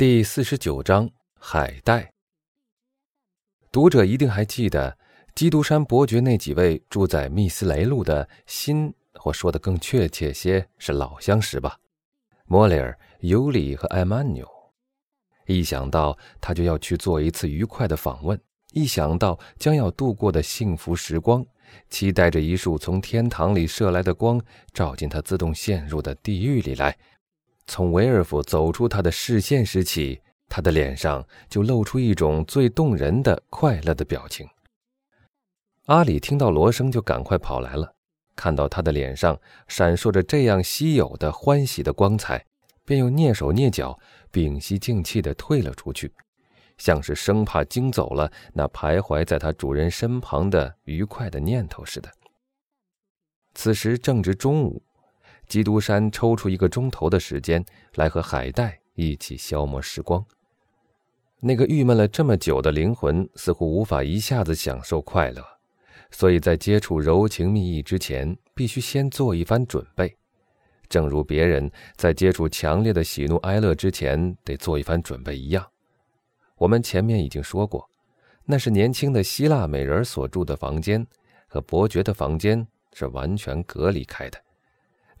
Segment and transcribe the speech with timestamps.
[0.00, 2.10] 第四十九章海带。
[3.70, 4.96] 读者一定还记得，
[5.34, 11.76] 基督山伯爵那几位住在密斯雷路的新，或说的更确切些是老相识吧？
[12.46, 14.48] 莫雷尔、尤里和艾曼纽。
[15.44, 18.40] 一想到他就要去做一次愉快的访问，
[18.72, 21.44] 一想到将要度过的幸福时光，
[21.90, 24.40] 期待着一束从天堂里射来的光，
[24.72, 26.96] 照进他自动陷入的地狱里来。
[27.66, 34.48] 从维尔夫走出他的视线时起，他的脸上就露出一种最动人的快乐的表情。
[35.86, 37.94] 阿里听到锣声，就赶快跑来了，
[38.34, 42.44] 看到他的脸上闪烁着这样稀有的欢喜的光彩，
[42.84, 43.98] 便又蹑手蹑脚、
[44.30, 46.12] 屏息静气地退了出去，
[46.78, 52.10] 像是生怕惊走了那徘徊在他主人身旁的愉快的念头似的。
[53.54, 54.82] 此时正值中午。
[55.50, 57.62] 基督山抽出一个钟头的时间
[57.96, 60.24] 来和海带一起消磨时光。
[61.40, 65.44] 那个郁闷了这么久的灵魂似乎无法一下子享受快乐，
[66.12, 70.16] 所以在接触柔情蜜意之前，必须先做一番准备。
[70.88, 75.66] 正如别人在接触强烈的喜怒哀乐之前得做一番准备一样。
[76.58, 77.90] 我们前面已经说过，
[78.44, 81.04] 那是年轻的希腊美人所住的房间，
[81.48, 84.38] 和伯爵的房间是完全隔离开的。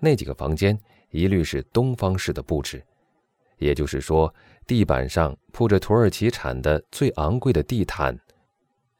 [0.00, 0.76] 那几个房间
[1.10, 2.82] 一律是东方式的布置，
[3.58, 4.34] 也就是说，
[4.66, 8.18] 地板上铺着土耳其产的最昂贵的地毯，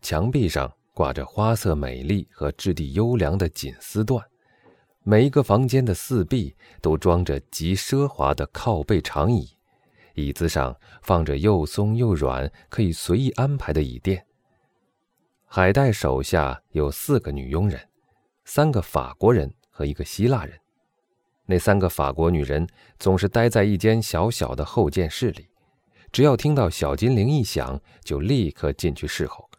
[0.03, 4.23] 墙壁上挂着花色美丽和质地优良的锦丝缎，
[5.03, 9.49] 每一个房间的四壁都装着极奢华的靠背长椅，
[10.15, 14.23] 椅子上放着又松又软、可以随意安排的椅垫。
[15.47, 17.81] 海带手下有四个女佣人，
[18.45, 20.60] 三个法国人和一个希腊人。
[21.51, 22.65] 那三个法国女人
[22.97, 25.49] 总是待在一间小小的后见室里，
[26.13, 29.51] 只要听到小金铃一响，就立刻进去侍候，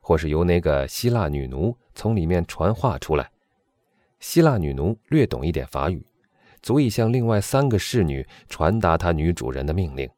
[0.00, 3.30] 或是由那个希腊女奴从里面传话出来。
[4.20, 6.06] 希腊女奴略懂一点法语，
[6.62, 10.08] 足以向另外三个侍女传达她女主人的命令。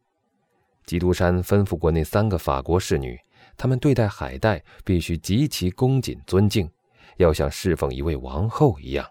[0.85, 3.19] 基督山吩咐过那三个法国侍女，
[3.57, 6.71] 她们对待海带必须极其恭谨尊敬，
[7.17, 9.05] 要像侍奉一位王后一样。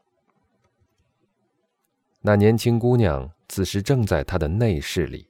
[2.27, 5.29] 那年轻姑娘此时正在她的内室里，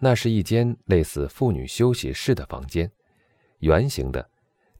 [0.00, 2.90] 那是一间类似妇女休息室的房间，
[3.60, 4.28] 圆形的，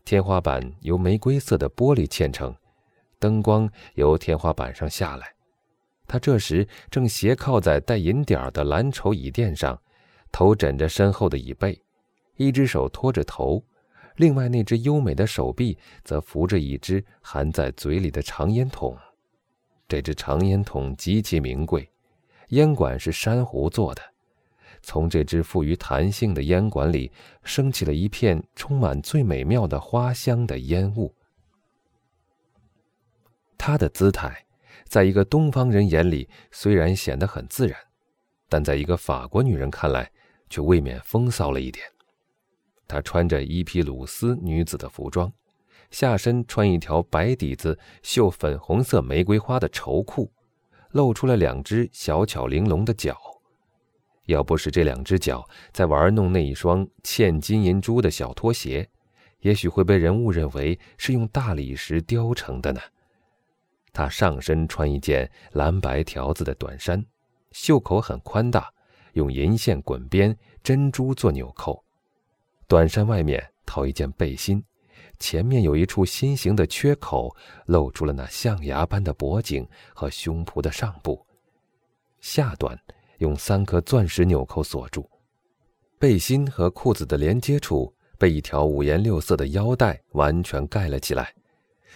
[0.05, 2.53] 天花板由玫瑰色的玻璃嵌成，
[3.21, 5.29] 灯光由天花板上下来。
[6.09, 9.81] 她这时正斜靠在带银点儿的蓝绸椅垫上，
[10.33, 11.81] 头枕着身后的椅背，
[12.35, 13.65] 一只手托着头，
[14.17, 18.99] 另外那只优美的手臂则扶着一只含在嘴里的长烟筒。
[19.89, 21.91] 这只长烟筒极其名贵，
[22.49, 24.03] 烟管是珊瑚做的。
[24.83, 27.11] 从这只富于弹性的烟管里
[27.43, 31.13] 升起了一片充满最美妙的花香的烟雾。
[33.57, 34.47] 他的姿态，
[34.85, 37.77] 在一个东方人眼里虽然显得很自然，
[38.49, 40.11] 但在一个法国女人看来
[40.49, 41.85] 却未免风骚了一点。
[42.87, 45.31] 她穿着伊皮鲁斯女子的服装。
[45.91, 50.31] 下身穿一条白底子、绣粉红色玫瑰花的绸裤，
[50.91, 53.17] 露出了两只小巧玲珑的脚。
[54.27, 58.87] 要不是这两只脚在玩弄那一双嵌金银珠的小拖鞋，
[59.41, 62.81] 也许会被人误认为是用大理石雕成的呢。
[63.91, 67.03] 她上身穿一件蓝白条子的短衫，
[67.53, 68.71] 袖口很宽大，
[69.15, 71.83] 用银线滚边、珍珠做纽扣。
[72.67, 74.63] 短衫外面套一件背心。
[75.19, 77.35] 前面有一处心形的缺口，
[77.67, 81.27] 露出了那象牙般的脖颈和胸脯的上部，
[82.21, 82.79] 下端
[83.19, 85.09] 用三颗钻石纽扣锁住。
[85.99, 91.35] 背心和裤子的连接处被一条五颜六色的腰带完全盖了起来，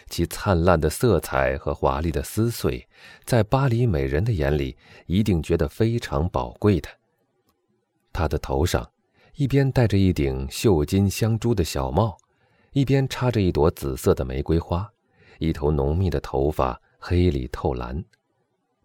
[0.08, 2.84] 其灿烂的色彩和华丽的丝穗，
[3.24, 6.88] 在巴黎美人的眼里一定觉得非常宝贵的。
[8.12, 8.90] 她的头上，
[9.36, 12.18] 一边戴着一顶绣金镶珠的小帽。
[12.72, 14.90] 一边插着一朵紫色的玫瑰花，
[15.38, 18.02] 一头浓密的头发黑里透蓝，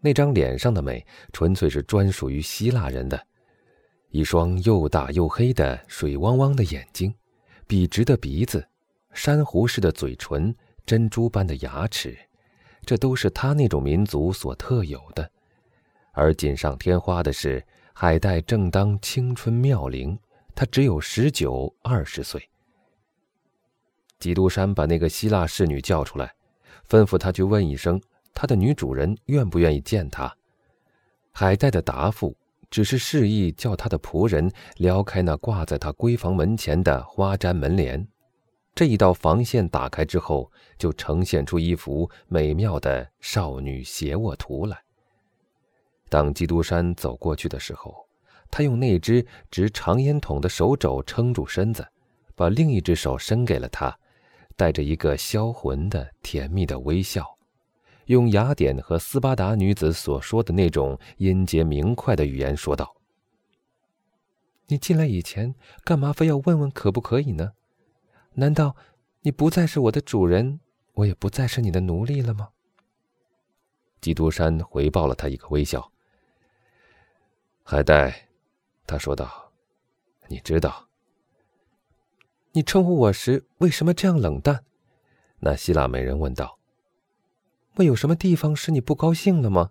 [0.02, 3.26] 那张脸上的美纯粹是专属于希腊人的，
[4.10, 7.14] 一双又大又黑的水汪汪的眼睛，
[7.66, 8.68] 笔直的鼻子，
[9.14, 10.54] 珊瑚似的嘴唇，
[10.86, 12.18] 珍珠般的牙齿，
[12.86, 15.32] 这都是他那种民族所特有的。
[16.12, 20.20] 而锦上添花的是，海带正当青春妙龄，
[20.54, 22.50] 他只有十九二十岁。
[24.20, 26.34] 基督山把那个希腊侍女叫出来，
[26.90, 28.02] 吩咐她去问一声，
[28.34, 30.36] 他的女主人愿不愿意见他。
[31.32, 32.36] 海带的答复
[32.70, 38.08] 只是示意叫他的仆人撩开那挂在他闺房门前的花毡门帘。
[38.76, 44.78] 这一道防线打开之后，就呈现出一幅美妙的少女斜卧图来。
[46.10, 48.08] 当基督山走过去的时候，
[48.52, 51.88] 他用那只执长烟筒的手肘撑住身子，
[52.36, 53.98] 把另一只手伸给了他，
[54.58, 57.38] 带着一个销魂的甜蜜的微笑，
[58.08, 62.98] 用雅典和斯巴达女子所说的那种音节明快的语言说道
[64.68, 65.54] ：“你进来以前，
[65.86, 67.54] 干嘛非要问问可不可以呢？”
[68.34, 68.76] 难道
[69.22, 70.60] 你不再是我的主人，
[70.94, 72.50] 我也不再是你的奴隶了吗？
[74.02, 75.92] 基督山回报了他一个微笑。
[77.64, 78.30] 海带，
[78.86, 79.52] 他说道
[80.28, 80.87] ：“你知道，
[82.58, 84.66] 你称呼我时为什么这样冷淡？”
[85.42, 86.58] 那希腊美人问道
[87.78, 89.70] ：“我有什么地方使你不高兴了吗？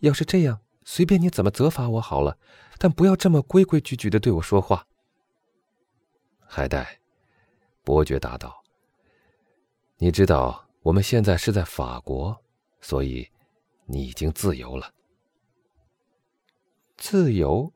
[0.00, 2.36] 要是这样，随便你怎么责罚我好了，
[2.76, 4.86] 但不要这么规规矩矩的对我说话。”
[6.44, 7.00] 海带。
[7.82, 8.62] 伯爵答道
[9.96, 12.38] ：“你知道我们现在是在法国，
[12.82, 13.26] 所以
[13.86, 14.92] 你已经自由了。
[16.98, 17.72] 自由。”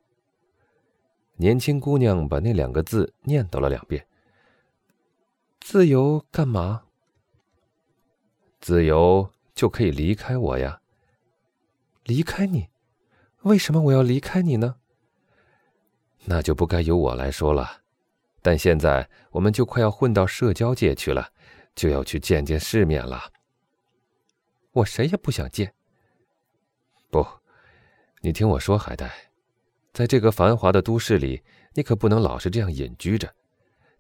[1.36, 4.06] 年轻姑娘把那两个字念叨了两遍。
[5.66, 6.84] “自由干嘛
[8.60, 10.82] ？”“自由就可以离开我呀。
[12.04, 12.68] ”“离开你？
[13.44, 14.76] 为什么我要离开你呢
[16.26, 17.80] ？”“那就不该由我来说了。”
[18.42, 21.32] 但现在我们就快要混到社交界去了，
[21.74, 23.32] 就要去见见世面了。
[24.72, 25.74] 我谁也不想见。
[27.10, 27.26] 不，
[28.20, 29.30] 你听我说，海带，
[29.94, 33.34] 在这个繁华的都市里，你可不能老是这样隐居着。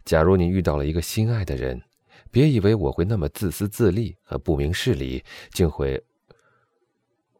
[0.04, 1.82] 假如你遇到了一个心爱的人，
[2.30, 6.04] 别以为我会那么自私自利和不明事理，竟会。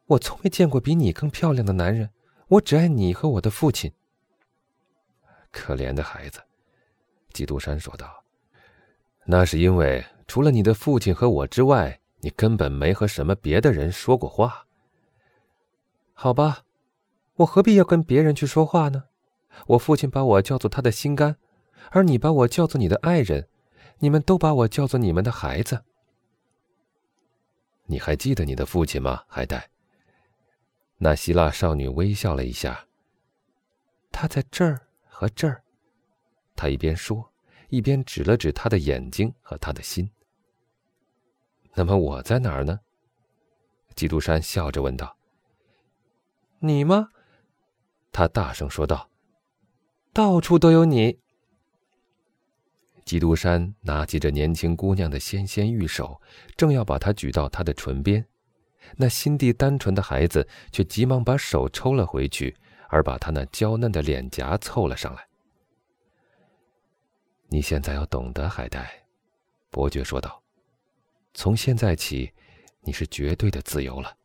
[0.06, 2.10] 我从没见过比你更漂亮的男人，
[2.48, 3.92] 我只爱你和我的父亲。
[5.50, 6.40] 可怜的孩子。
[7.32, 8.24] 基督山说道
[9.26, 14.66] ：“那是因为除了你的父亲和我之外，你根本没和什么别的人说过话。
[16.12, 16.64] 好吧，
[17.36, 19.04] 我何必要跟别人去说话呢？
[19.68, 21.36] 我父亲把我叫做他的心肝，
[21.90, 23.48] 而你把我叫做你的爱人，
[23.98, 25.84] 你们都把我叫做你们的孩子。
[27.86, 29.70] 你还记得你的父亲吗，海带？”
[30.98, 32.86] 那希腊少女微笑了一下。
[34.10, 35.62] 他在这儿和这儿。
[36.56, 37.32] 他一边说，
[37.68, 40.08] 一边指了指他的眼睛和他的心。
[41.74, 42.80] 那么我在哪儿呢？
[43.96, 45.16] 基督山笑着问道。
[46.60, 47.08] “你吗？”
[48.12, 49.10] 他大声说道
[50.14, 51.20] ，“到处都有你。”
[53.04, 56.20] 基督山拿起这年轻姑娘的纤纤玉手，
[56.56, 58.24] 正要把她举到他的唇边，
[58.96, 62.56] 那心地单纯的孩子却急忙把手抽了回去，
[62.88, 65.26] 而把她那娇嫩的脸颊凑了上来。
[67.48, 69.04] 你现在要懂得，海带，
[69.70, 70.42] 伯爵说道
[71.34, 72.32] ：“从现在起，
[72.80, 74.16] 你是绝对的自由了。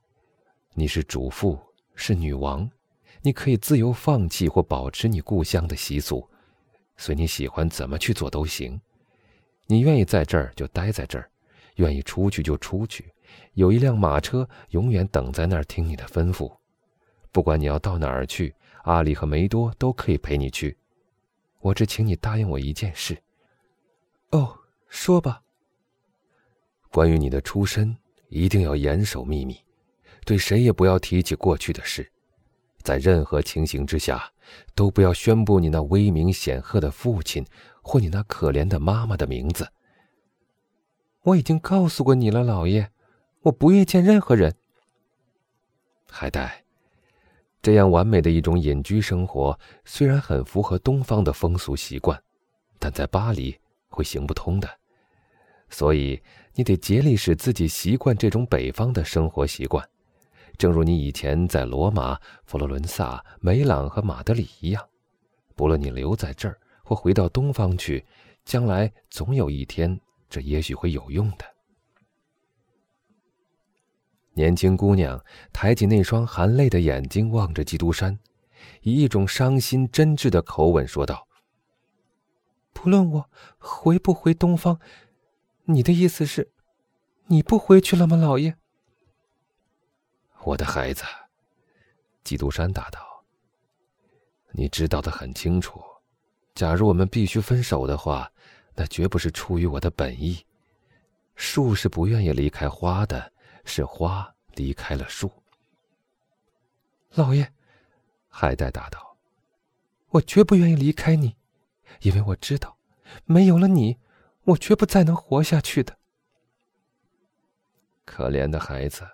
[0.73, 1.59] 你是主妇，
[1.95, 2.67] 是女王，
[3.21, 6.27] 你可以自由放弃或保持你故乡的习俗，
[6.99, 8.79] 随你喜欢怎么去做都行。
[9.67, 11.31] 你愿意在这儿就待在这儿，
[11.77, 13.11] 愿意出去就出去。
[13.53, 16.53] 有一辆马车永远等在那儿听你的吩咐。
[17.31, 18.53] 不管你要到哪儿去，
[18.83, 20.77] 阿里和梅多都可以陪你去。”
[21.61, 23.17] 我只请你答应我一件事。
[24.31, 24.57] 哦，
[24.89, 25.41] 说吧。
[26.91, 27.95] 关于你的出身，
[28.27, 29.57] 一定要严守秘密，
[30.25, 32.11] 对谁也不要提起过去的事，
[32.89, 34.31] 在任何情形之下，
[34.73, 37.45] 都不要宣布你那威名显赫的父亲
[37.83, 39.71] 或你那可怜的妈妈的名字。
[41.21, 42.89] 我已经告诉过你了，老爷，
[43.41, 44.55] 我不愿见任何人。
[46.09, 46.63] 海带。
[47.61, 52.19] 这样完美的一种隐居生活，虽然很符合东方的风俗习惯，
[52.79, 53.55] 但在巴黎
[53.87, 54.67] 会行不通的。
[55.69, 56.19] 所以
[56.55, 59.87] 你得竭力使自己习惯这种北方的生活习惯，
[60.59, 64.89] 正如你以前在罗马、佛罗伦萨、梅朗和马德里一样。
[65.55, 68.05] 不论你留在这儿或回到东方去，
[68.43, 69.97] 将来总有一天，
[70.29, 71.45] 这也许会有用的。
[74.33, 75.23] 年轻姑娘
[75.53, 78.19] 抬起那双含泪的眼睛，望着基督山，
[78.81, 81.25] 以一种伤心真挚的口吻说道
[82.73, 84.77] ：“不论我回不回东方，
[85.65, 86.51] 你的意思是，
[87.27, 88.57] 你不回去了吗，老爷？”
[90.49, 91.03] 我的孩子，
[92.23, 93.23] 基督山答道
[94.51, 95.79] ：“你知道的很清楚，
[96.55, 98.31] 假如我们必须分手的话，
[98.73, 100.43] 那绝不是出于我的本意。
[101.35, 103.31] 树是不愿意离开花的。”
[103.65, 105.31] 是花离开了树。
[107.11, 107.53] 老爷，
[108.27, 109.15] 海带答道
[110.09, 111.35] ：“我绝不愿意离开你，
[112.01, 112.75] 因为我知道，
[113.25, 113.99] 没有了你，
[114.45, 115.99] 我绝不再能活下去的。”
[118.05, 119.07] 可怜的孩子，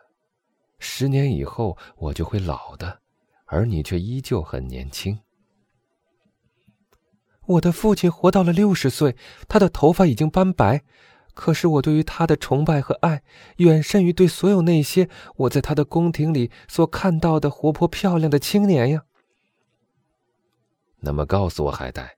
[0.87, 2.99] 十年以后我就会老的，
[3.45, 5.19] 而你却依旧很年轻。
[7.47, 9.15] 我的父亲活到了六十岁，
[9.47, 10.83] 他的头发已经斑白，
[11.33, 13.23] 可是我对于他的崇拜和爱，
[13.57, 19.05] 远甚于对所有那些我在他的宫廷里所看到的活泼漂亮的青年呀。
[20.99, 22.17] 那么，告诉我，海带，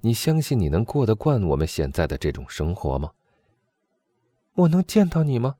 [0.00, 3.12] 你相信你能过得惯我们现在的这种生活吗？
[4.54, 5.56] 我能见到你吗？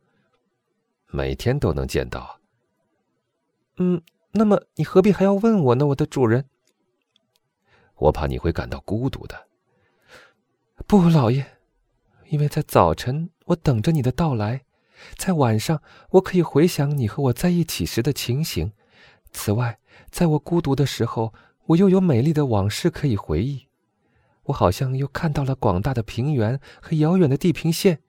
[1.09, 2.41] 每天都能见到。
[3.79, 4.03] 嗯，
[4.33, 6.47] 那么你何必还要问我呢，我的主人？
[7.97, 9.47] 我怕你会感到孤独的。
[10.87, 11.45] 不，老爷，
[12.29, 14.65] 因为在早晨我等着你的到来，
[15.17, 18.73] 在晚上我可以回想你和我在一起时的情形。
[19.33, 19.79] 此外，
[20.11, 21.35] 在我孤独的时候，
[21.67, 23.67] 我又有美丽的往事可以回忆。
[24.45, 28.01] 我好像又看到了广大的平原和遥远的地平线，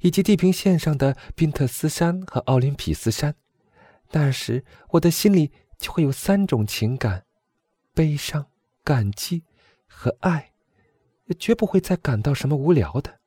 [0.00, 3.36] 以及地平线上的宾特斯山和奥林匹斯山。
[4.12, 7.24] 那时，我的心里就会有三种情感：
[7.92, 8.46] 悲伤。
[8.84, 9.44] 感激
[9.86, 10.50] 和爱，
[11.38, 13.20] 绝不会再感到什么无聊的。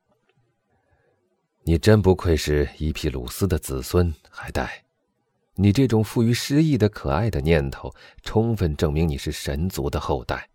[1.64, 4.84] 你真不愧是伊皮鲁斯的子孙，海带。
[5.54, 7.90] 你这种富于诗意的可爱的念头，
[8.22, 10.50] 充分证明你是神族的后代。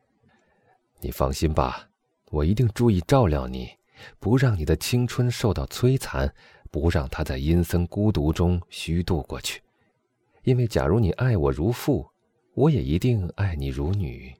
[1.01, 1.89] 你放心吧，
[2.27, 3.71] 我一定注意照料你，
[4.19, 6.31] 不让你的青春受到摧残，
[6.71, 9.63] 不让他在阴森孤独中虚度过去。
[10.43, 12.11] 因为假如你爱我如父，
[12.55, 14.35] 我也一定爱你如女。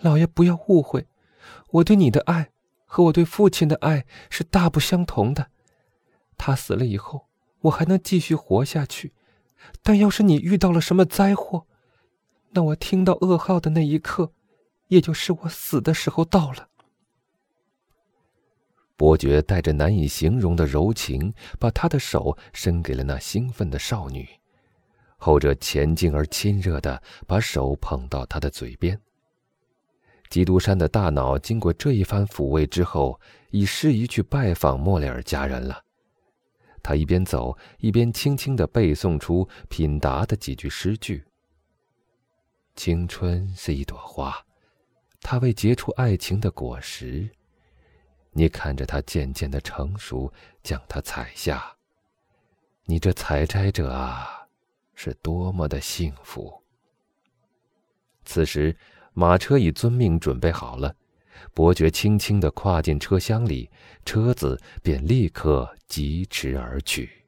[0.00, 1.06] 老爷，不要误会，
[1.72, 2.50] 我对你的爱
[2.86, 5.50] 和我对父亲的爱是大不相同的。
[6.38, 7.26] 他死了以后，
[7.60, 9.10] 我还能继续活下去；
[9.82, 11.66] 但要是你遇到了什么灾祸，
[12.52, 14.32] 那我听到噩耗的那一刻，
[14.88, 16.69] 也就是我死的时候到了。
[19.00, 24.28] 伯爵带着难以形容的柔情，把他的手伸给了那兴奋的少女，
[25.16, 29.00] 后者前进而亲热的把手捧到她的嘴边。
[30.28, 33.18] 基督山的大脑经过这一番抚慰之后，
[33.50, 35.82] 已适宜去拜访莫里尔家人了。
[36.82, 41.24] 他一边走，一边轻轻地背诵出品达的几句诗句
[42.76, 44.36] ：“青春是一朵花，
[45.22, 47.30] 它为结出爱情的果实。
[48.32, 50.32] 你看着它渐渐的成熟，
[50.62, 51.76] 将它采下。
[52.84, 54.46] 你这采摘者啊，
[54.94, 56.62] 是多么的幸福！”
[58.24, 58.76] 此时。
[59.12, 60.94] 马车已遵命准备好了，
[61.52, 63.68] 伯爵轻轻的跨进车厢里，
[64.04, 67.19] 车子便立刻疾驰而去。